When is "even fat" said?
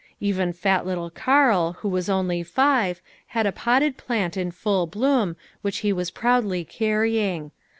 0.19-0.83